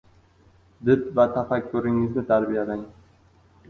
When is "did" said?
0.89-1.05